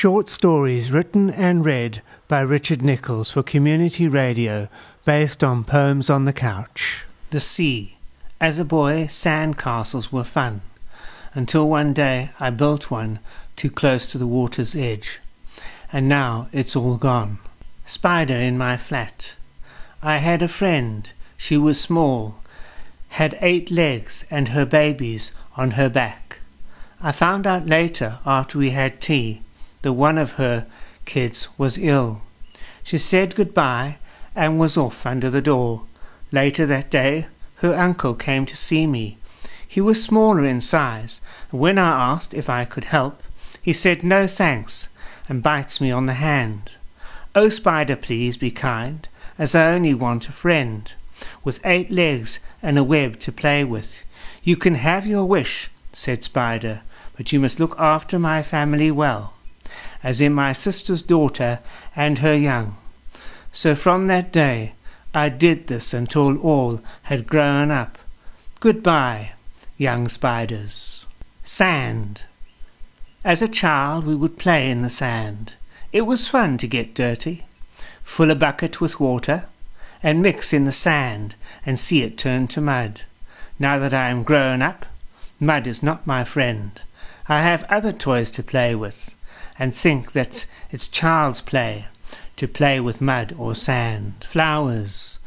short 0.00 0.30
stories 0.30 0.90
written 0.90 1.28
and 1.28 1.62
read 1.62 2.00
by 2.26 2.40
Richard 2.40 2.80
Nichols 2.80 3.30
for 3.30 3.42
community 3.42 4.08
radio 4.08 4.66
based 5.04 5.44
on 5.44 5.62
Poems 5.62 6.08
on 6.08 6.24
the 6.24 6.32
Couch. 6.32 7.04
The 7.28 7.38
Sea. 7.38 7.98
As 8.40 8.58
a 8.58 8.64
boy, 8.64 9.08
sand 9.08 9.58
castles 9.58 10.10
were 10.10 10.24
fun, 10.24 10.62
until 11.34 11.68
one 11.68 11.92
day 11.92 12.30
I 12.40 12.48
built 12.48 12.90
one 12.90 13.18
too 13.56 13.68
close 13.68 14.10
to 14.10 14.16
the 14.16 14.26
water's 14.26 14.74
edge, 14.74 15.20
and 15.92 16.08
now 16.08 16.48
it's 16.50 16.74
all 16.74 16.96
gone. 16.96 17.38
Spider 17.84 18.36
in 18.36 18.56
my 18.56 18.78
flat. 18.78 19.34
I 20.02 20.16
had 20.16 20.40
a 20.40 20.48
friend, 20.48 21.10
she 21.36 21.58
was 21.58 21.78
small, 21.78 22.36
had 23.10 23.36
eight 23.42 23.70
legs 23.70 24.26
and 24.30 24.48
her 24.48 24.64
babies 24.64 25.32
on 25.58 25.72
her 25.72 25.90
back. 25.90 26.38
I 27.02 27.12
found 27.12 27.46
out 27.46 27.66
later, 27.66 28.18
after 28.24 28.56
we 28.56 28.70
had 28.70 29.02
tea, 29.02 29.42
that 29.82 29.92
one 29.92 30.18
of 30.18 30.32
her 30.32 30.66
kids 31.04 31.48
was 31.56 31.78
ill. 31.78 32.22
She 32.82 32.98
said 32.98 33.34
goodbye 33.34 33.96
and 34.34 34.58
was 34.58 34.76
off 34.76 35.06
under 35.06 35.30
the 35.30 35.42
door. 35.42 35.82
Later 36.32 36.66
that 36.66 36.90
day, 36.90 37.26
her 37.56 37.74
uncle 37.74 38.14
came 38.14 38.46
to 38.46 38.56
see 38.56 38.86
me. 38.86 39.18
He 39.66 39.80
was 39.80 40.02
smaller 40.02 40.44
in 40.44 40.60
size, 40.60 41.20
and 41.50 41.60
when 41.60 41.78
I 41.78 42.12
asked 42.12 42.34
if 42.34 42.48
I 42.48 42.64
could 42.64 42.84
help, 42.84 43.22
he 43.62 43.72
said 43.72 44.02
no 44.02 44.26
thanks 44.26 44.88
and 45.28 45.42
bites 45.42 45.80
me 45.80 45.90
on 45.90 46.06
the 46.06 46.14
hand. 46.14 46.70
Oh, 47.34 47.48
Spider, 47.48 47.96
please 47.96 48.36
be 48.36 48.50
kind, 48.50 49.08
as 49.38 49.54
I 49.54 49.72
only 49.72 49.94
want 49.94 50.28
a 50.28 50.32
friend, 50.32 50.92
with 51.44 51.64
eight 51.64 51.90
legs 51.90 52.40
and 52.62 52.78
a 52.78 52.84
web 52.84 53.20
to 53.20 53.32
play 53.32 53.62
with. 53.62 54.04
You 54.42 54.56
can 54.56 54.74
have 54.74 55.06
your 55.06 55.24
wish, 55.24 55.70
said 55.92 56.24
Spider, 56.24 56.82
but 57.16 57.32
you 57.32 57.38
must 57.38 57.60
look 57.60 57.78
after 57.78 58.18
my 58.18 58.42
family 58.42 58.90
well 58.90 59.34
as 60.02 60.20
in 60.20 60.32
my 60.32 60.52
sister's 60.52 61.02
daughter 61.02 61.60
and 61.94 62.18
her 62.18 62.34
young. 62.34 62.76
So 63.52 63.74
from 63.74 64.06
that 64.06 64.32
day 64.32 64.74
I 65.12 65.28
did 65.28 65.66
this 65.66 65.92
until 65.92 66.38
all 66.38 66.80
had 67.04 67.26
grown 67.26 67.70
up. 67.70 67.98
Goodbye, 68.60 69.32
young 69.76 70.08
spiders. 70.08 71.06
Sand. 71.42 72.22
As 73.24 73.42
a 73.42 73.48
child 73.48 74.06
we 74.06 74.14
would 74.14 74.38
play 74.38 74.70
in 74.70 74.82
the 74.82 74.90
sand. 74.90 75.54
It 75.92 76.02
was 76.02 76.28
fun 76.28 76.56
to 76.58 76.68
get 76.68 76.94
dirty, 76.94 77.44
fill 78.04 78.30
a 78.30 78.36
bucket 78.36 78.80
with 78.80 79.00
water, 79.00 79.46
and 80.02 80.22
mix 80.22 80.52
in 80.52 80.64
the 80.64 80.72
sand 80.72 81.34
and 81.66 81.78
see 81.78 82.02
it 82.02 82.16
turn 82.16 82.46
to 82.48 82.60
mud. 82.60 83.02
Now 83.58 83.78
that 83.78 83.92
I 83.92 84.08
am 84.08 84.22
grown 84.22 84.62
up, 84.62 84.86
mud 85.40 85.66
is 85.66 85.82
not 85.82 86.06
my 86.06 86.24
friend. 86.24 86.80
I 87.28 87.42
have 87.42 87.64
other 87.64 87.92
toys 87.92 88.30
to 88.32 88.42
play 88.42 88.74
with 88.74 89.14
and 89.58 89.74
think 89.74 90.12
that 90.12 90.46
it's 90.70 90.88
child's 90.88 91.40
play 91.40 91.86
to 92.36 92.48
play 92.48 92.80
with 92.80 93.02
mud 93.02 93.34
or 93.38 93.54
sand. 93.54 94.26
Flowers. 94.28 95.18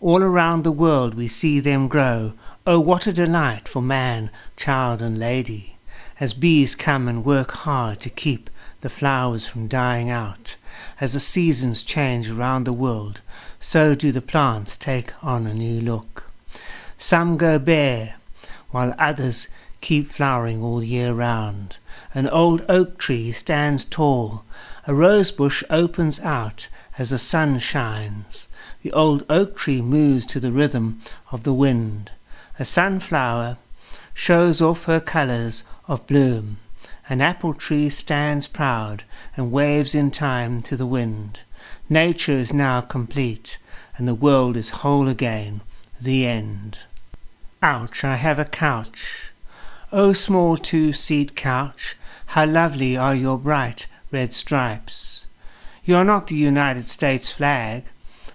All 0.00 0.22
around 0.22 0.64
the 0.64 0.72
world 0.72 1.14
we 1.14 1.28
see 1.28 1.60
them 1.60 1.86
grow. 1.86 2.32
Oh, 2.66 2.80
what 2.80 3.06
a 3.06 3.12
delight 3.12 3.68
for 3.68 3.82
man, 3.82 4.30
child, 4.56 5.02
and 5.02 5.18
lady, 5.18 5.76
as 6.18 6.32
bees 6.32 6.74
come 6.74 7.08
and 7.08 7.24
work 7.24 7.50
hard 7.50 8.00
to 8.00 8.08
keep 8.08 8.48
the 8.80 8.88
flowers 8.88 9.46
from 9.46 9.68
dying 9.68 10.10
out. 10.10 10.56
As 11.00 11.12
the 11.12 11.20
seasons 11.20 11.82
change 11.82 12.30
around 12.30 12.64
the 12.64 12.72
world, 12.72 13.20
so 13.60 13.94
do 13.94 14.10
the 14.10 14.22
plants 14.22 14.76
take 14.76 15.12
on 15.22 15.46
a 15.46 15.52
new 15.52 15.80
look. 15.80 16.30
Some 16.96 17.36
go 17.36 17.58
bare, 17.58 18.14
while 18.70 18.94
others 18.98 19.48
keep 19.82 20.10
flowering 20.10 20.62
all 20.62 20.82
year 20.82 21.12
round. 21.12 21.76
An 22.14 22.26
old 22.28 22.64
oak 22.68 22.96
tree 22.96 23.32
stands 23.32 23.84
tall. 23.84 24.44
A 24.86 24.94
rose 24.94 25.30
bush 25.32 25.62
opens 25.68 26.18
out 26.20 26.68
as 26.96 27.10
the 27.10 27.18
sun 27.18 27.58
shines. 27.58 28.48
The 28.82 28.92
old 28.92 29.26
oak 29.28 29.56
tree 29.56 29.82
moves 29.82 30.24
to 30.26 30.40
the 30.40 30.52
rhythm 30.52 31.00
of 31.30 31.44
the 31.44 31.52
wind. 31.52 32.10
A 32.58 32.64
sunflower 32.64 33.58
shows 34.14 34.62
off 34.62 34.84
her 34.84 35.00
colors 35.00 35.64
of 35.88 36.06
bloom. 36.06 36.58
An 37.08 37.20
apple 37.20 37.52
tree 37.52 37.88
stands 37.88 38.46
proud 38.46 39.04
and 39.36 39.52
waves 39.52 39.94
in 39.94 40.10
time 40.10 40.60
to 40.62 40.76
the 40.76 40.86
wind. 40.86 41.40
Nature 41.88 42.38
is 42.38 42.52
now 42.52 42.80
complete, 42.80 43.58
and 43.96 44.06
the 44.06 44.14
world 44.14 44.56
is 44.56 44.70
whole 44.70 45.08
again. 45.08 45.60
The 46.00 46.26
end. 46.26 46.78
Ouch, 47.62 48.04
I 48.04 48.16
have 48.16 48.38
a 48.38 48.44
couch. 48.44 49.31
O 49.94 50.14
small 50.14 50.56
two-seat 50.56 51.36
couch, 51.36 51.98
how 52.28 52.46
lovely 52.46 52.96
are 52.96 53.14
your 53.14 53.36
bright 53.36 53.88
red 54.10 54.32
stripes! 54.32 55.26
You 55.84 55.96
are 55.96 56.04
not 56.04 56.28
the 56.28 56.34
United 56.34 56.88
States 56.88 57.30
flag, 57.30 57.84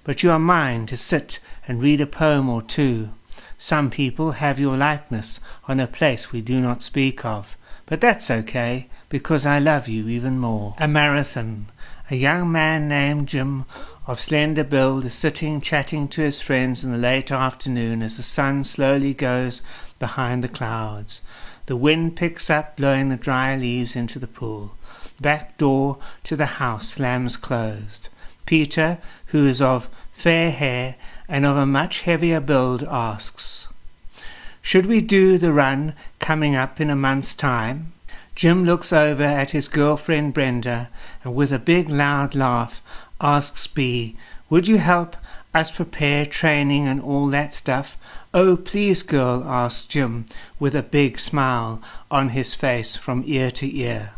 but 0.03 0.22
you 0.22 0.29
are 0.29 0.38
mine 0.38 0.85
to 0.85 0.96
sit 0.96 1.40
and 1.67 1.81
read 1.81 2.00
a 2.00 2.06
poem 2.06 2.47
or 2.47 2.62
two. 2.62 3.09
Some 3.57 3.90
people 3.90 4.34
have 4.34 4.59
your 4.59 4.78
likeness 4.78 5.40
on 5.67 5.79
a 5.79 5.88
place 5.88 6.31
we 6.31 6.41
do 6.41 6.62
not 6.62 6.84
speak 6.84 7.25
of, 7.25 7.57
but 7.88 8.01
that's 8.01 8.29
okay, 8.29 8.88
because 9.09 9.47
I 9.47 9.57
love 9.57 9.88
you 9.88 10.07
even 10.07 10.38
more. 10.38 10.75
A 10.78 10.88
marathon. 10.88 11.69
A 12.12 12.16
young 12.16 12.51
man 12.51 12.88
named 12.88 13.29
Jim 13.29 13.66
of 14.06 14.19
slender 14.19 14.63
build 14.63 15.06
is 15.06 15.16
sitting 15.16 15.59
chatting 15.59 16.07
to 16.09 16.22
his 16.22 16.40
friends 16.40 16.84
in 16.84 16.91
the 16.91 16.97
late 17.00 17.31
afternoon 17.31 18.03
as 18.03 18.16
the 18.16 18.23
sun 18.23 18.63
slowly 18.63 19.16
goes 19.16 19.63
behind 19.97 20.44
the 20.44 20.47
clouds. 20.47 21.22
The 21.67 21.75
wind 21.75 22.16
picks 22.16 22.50
up, 22.50 22.78
blowing 22.78 23.09
the 23.09 23.17
dry 23.17 23.55
leaves 23.55 23.95
into 23.95 24.19
the 24.19 24.28
pool. 24.28 24.75
Back 25.19 25.57
door 25.57 25.97
to 26.23 26.35
the 26.35 26.45
house 26.45 26.89
slams 26.89 27.35
closed. 27.35 28.07
Peter, 28.45 29.00
who 29.28 29.45
is 29.45 29.61
of 29.61 29.89
fair 30.13 30.50
hair 30.50 30.95
and 31.28 31.45
of 31.45 31.57
a 31.57 31.66
much 31.66 32.01
heavier 32.01 32.39
build, 32.39 32.83
asks, 32.83 33.67
Should 34.61 34.85
we 34.85 35.01
do 35.01 35.38
the 35.38 35.51
run 35.51 35.94
coming 36.19 36.55
up 36.55 36.79
in 36.79 36.89
a 36.89 36.95
month's 36.95 37.33
time? 37.33 37.91
Jim 38.34 38.63
looks 38.63 38.94
over 38.94 39.23
at 39.23 39.51
his 39.51 39.67
girlfriend 39.67 40.34
Brenda 40.34 40.89
and 41.23 41.35
with 41.35 41.51
a 41.51 41.59
big 41.59 41.89
loud 41.89 42.34
laugh 42.34 42.81
asks 43.19 43.67
Bea, 43.67 44.16
Would 44.49 44.67
you 44.67 44.78
help 44.78 45.17
us 45.57 45.72
prepare 45.72 46.25
training 46.25 46.88
and 46.88 47.01
all 47.01 47.28
that 47.28 47.53
stuff? 47.53 47.97
Oh, 48.34 48.56
please, 48.56 49.03
girl, 49.03 49.44
asked 49.44 49.90
Jim, 49.90 50.25
with 50.59 50.75
a 50.75 50.84
big 50.84 51.18
smile 51.19 51.81
on 52.09 52.29
his 52.29 52.53
face 52.53 52.95
from 52.95 53.23
ear 53.25 53.51
to 53.51 53.78
ear. 53.78 54.12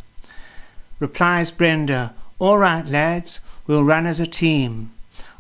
Replies 1.00 1.52
Brenda, 1.52 2.14
All 2.38 2.58
right, 2.58 2.86
lads, 2.86 3.40
we'll 3.66 3.84
run 3.84 4.06
as 4.06 4.20
a 4.20 4.28
team. 4.28 4.92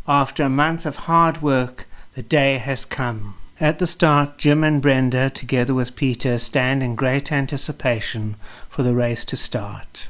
After 0.08 0.44
a 0.44 0.50
month 0.50 0.86
of 0.86 0.96
hard 0.96 1.42
work, 1.42 1.88
the 2.16 2.24
day 2.24 2.58
has 2.58 2.86
come. 2.86 3.36
At 3.60 3.80
the 3.80 3.88
start, 3.88 4.38
Jim 4.38 4.64
and 4.64 4.82
Brenda, 4.82 5.30
together 5.30 5.74
with 5.74 5.96
Peter, 5.98 6.40
stand 6.40 6.82
in 6.82 6.96
great 6.96 7.30
anticipation 7.30 8.38
for 8.70 8.84
the 8.84 8.96
race 8.96 9.26
to 9.26 9.36
start. 9.36 10.08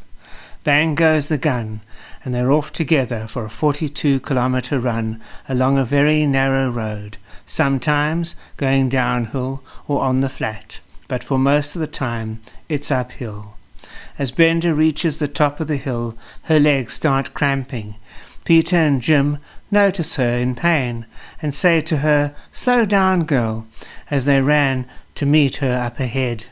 Bang 0.64 0.94
goes 0.94 1.30
the 1.30 1.38
gun, 1.38 1.80
and 2.24 2.34
they're 2.34 2.52
off 2.52 2.74
together 2.74 3.28
for 3.28 3.46
a 3.46 3.50
42 3.50 4.20
kilometre 4.20 4.80
run 4.80 5.22
along 5.47 5.78
a 5.78 5.86
very 5.86 6.25
narrow 6.25 6.70
road, 6.70 7.18
sometimes 7.46 8.36
going 8.58 8.90
downhill 8.90 9.64
or 9.88 10.02
on 10.02 10.20
the 10.20 10.28
flat, 10.28 10.81
but 11.08 11.24
for 11.24 11.40
most 11.40 11.75
of 11.75 11.80
the 11.80 11.88
time 11.88 12.42
it's 12.68 12.92
uphill. 12.92 13.56
As 14.18 14.34
Brenda 14.34 14.75
reaches 14.75 15.18
the 15.18 15.30
top 15.30 15.62
of 15.62 15.68
the 15.68 15.78
hill, 15.78 16.18
her 16.44 16.59
legs 16.59 16.94
start 16.94 17.34
cramping. 17.34 17.96
Peter 18.44 18.76
and 18.76 19.02
Jim 19.02 19.38
notice 19.72 20.18
her 20.18 20.34
in 20.34 20.56
pain 20.56 21.06
and 21.41 21.56
say 21.56 21.80
to 21.80 21.97
her, 21.97 22.36
Slow 22.52 22.84
down, 22.84 23.24
girl, 23.24 23.66
as 24.12 24.26
they 24.26 24.41
ran 24.41 24.86
to 25.16 25.26
meet 25.26 25.58
her 25.58 25.74
up 25.74 26.02
ahead. 26.02 26.46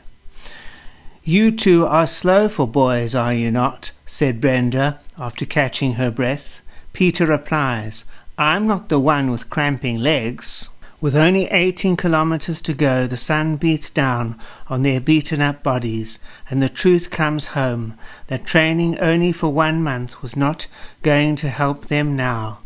You 1.22 1.50
two 1.50 1.84
are 1.84 2.06
slow 2.06 2.48
for 2.48 2.66
boys, 2.66 3.14
are 3.14 3.34
you 3.34 3.50
not? 3.50 3.90
Said 4.08 4.40
Brenda, 4.40 4.98
after 5.16 5.46
catching 5.46 5.94
her 5.94 6.10
breath. 6.10 6.62
Peter 6.92 7.26
replies, 7.26 8.04
I'm 8.36 8.66
not 8.66 8.88
the 8.88 8.98
one 8.98 9.30
with 9.30 9.50
cramping 9.50 9.98
legs. 9.98 10.70
With 11.00 11.14
only 11.14 11.46
18 11.46 11.96
kilometers 11.96 12.60
to 12.62 12.74
go, 12.74 13.06
the 13.06 13.16
sun 13.16 13.56
beats 13.56 13.90
down 13.90 14.36
on 14.66 14.82
their 14.82 14.98
beaten 14.98 15.40
up 15.40 15.62
bodies, 15.62 16.18
and 16.50 16.60
the 16.60 16.68
truth 16.68 17.10
comes 17.10 17.48
home 17.48 17.94
that 18.26 18.46
training 18.46 18.98
only 18.98 19.30
for 19.30 19.52
one 19.52 19.80
month 19.82 20.22
was 20.22 20.34
not 20.34 20.66
going 21.02 21.36
to 21.36 21.50
help 21.50 21.86
them 21.86 22.16
now. 22.16 22.58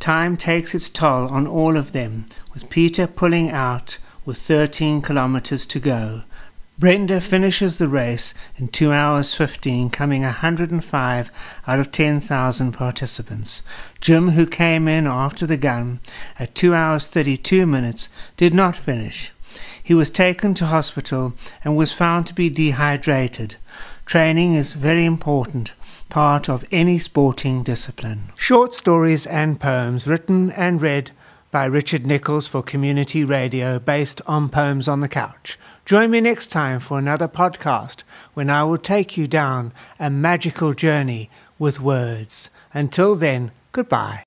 Time 0.00 0.36
takes 0.36 0.74
its 0.74 0.90
toll 0.90 1.28
on 1.28 1.46
all 1.46 1.76
of 1.76 1.92
them, 1.92 2.26
with 2.52 2.68
Peter 2.68 3.06
pulling 3.06 3.50
out 3.50 3.96
with 4.26 4.36
13 4.36 5.00
kilometers 5.00 5.64
to 5.66 5.78
go. 5.78 6.22
Brenda 6.82 7.20
finishes 7.20 7.78
the 7.78 7.86
race 7.86 8.34
in 8.56 8.66
2 8.66 8.90
hours 8.90 9.34
15, 9.34 9.88
coming 9.90 10.22
105 10.22 11.30
out 11.64 11.78
of 11.78 11.92
10,000 11.92 12.72
participants. 12.72 13.62
Jim, 14.00 14.30
who 14.30 14.44
came 14.46 14.88
in 14.88 15.06
after 15.06 15.46
the 15.46 15.56
gun 15.56 16.00
at 16.40 16.56
2 16.56 16.74
hours 16.74 17.06
32 17.06 17.68
minutes, 17.68 18.08
did 18.36 18.52
not 18.52 18.74
finish. 18.74 19.30
He 19.80 19.94
was 19.94 20.10
taken 20.10 20.54
to 20.54 20.66
hospital 20.66 21.34
and 21.62 21.76
was 21.76 21.92
found 21.92 22.26
to 22.26 22.34
be 22.34 22.50
dehydrated. 22.50 23.58
Training 24.04 24.54
is 24.54 24.72
very 24.72 25.04
important, 25.04 25.74
part 26.08 26.48
of 26.48 26.64
any 26.72 26.98
sporting 26.98 27.62
discipline. 27.62 28.32
Short 28.34 28.74
stories 28.74 29.24
and 29.28 29.60
poems 29.60 30.08
written 30.08 30.50
and 30.50 30.82
read 30.82 31.12
by 31.52 31.66
Richard 31.66 32.04
Nichols 32.04 32.48
for 32.48 32.62
community 32.62 33.22
radio 33.22 33.78
based 33.78 34.20
on 34.26 34.48
Poems 34.48 34.88
on 34.88 35.00
the 35.00 35.06
Couch. 35.06 35.58
Join 35.84 36.10
me 36.10 36.20
next 36.20 36.48
time 36.48 36.80
for 36.80 36.98
another 36.98 37.28
podcast 37.28 38.02
when 38.34 38.50
I 38.50 38.64
will 38.64 38.78
take 38.78 39.16
you 39.16 39.28
down 39.28 39.72
a 40.00 40.10
magical 40.10 40.72
journey 40.72 41.30
with 41.58 41.78
words. 41.78 42.50
Until 42.74 43.14
then, 43.14 43.52
goodbye. 43.70 44.24